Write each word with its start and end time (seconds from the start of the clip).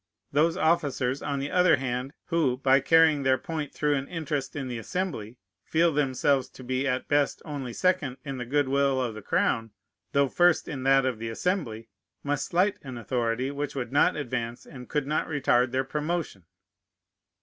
Those 0.31 0.57
officers, 0.57 1.21
on 1.21 1.37
the 1.37 1.51
other 1.51 1.75
hand, 1.75 2.11
who, 2.29 2.57
by 2.57 2.79
carrying 2.79 3.21
their 3.21 3.37
point 3.37 3.71
through 3.71 3.93
an 3.97 4.07
interest 4.07 4.55
in 4.55 4.67
the 4.67 4.79
Assembly, 4.79 5.37
feel 5.63 5.93
themselves 5.93 6.49
to 6.49 6.63
be 6.63 6.87
at 6.87 7.07
best 7.07 7.39
only 7.45 7.71
second 7.71 8.17
in 8.25 8.39
the 8.39 8.45
good 8.47 8.67
will 8.67 8.99
of 8.99 9.13
the 9.13 9.21
crown, 9.21 9.69
though 10.13 10.27
first 10.27 10.67
in 10.67 10.81
that 10.81 11.05
of 11.05 11.19
the 11.19 11.29
Assembly, 11.29 11.87
must 12.23 12.47
slight 12.47 12.79
an 12.81 12.97
authority 12.97 13.51
which 13.51 13.75
would 13.75 13.91
not 13.91 14.15
advance 14.15 14.65
and 14.65 14.89
could 14.89 15.05
not 15.05 15.27
retard 15.27 15.69
their 15.69 15.83
promotion. 15.85 16.45